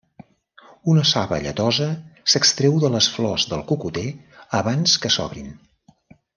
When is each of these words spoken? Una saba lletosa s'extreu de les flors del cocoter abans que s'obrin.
Una 0.93 1.03
saba 1.09 1.37
lletosa 1.43 1.89
s'extreu 2.33 2.81
de 2.85 2.91
les 2.95 3.11
flors 3.19 3.47
del 3.53 3.63
cocoter 3.73 4.07
abans 4.63 4.99
que 5.05 5.17
s'obrin. 5.19 5.57